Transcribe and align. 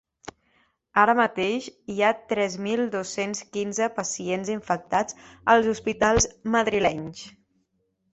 Ara 1.01 1.13
mateix, 1.17 1.65
hi 1.95 1.97
ha 2.03 2.13
tres 2.31 2.55
mil 2.67 2.81
dos-cents 2.95 3.41
quinze 3.57 3.89
pacients 3.99 4.49
infectats 4.55 5.19
als 5.57 5.69
hospitals 5.75 6.27
madrilenys. 6.57 7.23